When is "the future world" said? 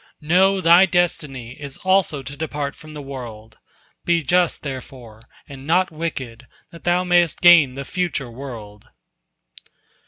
7.75-8.85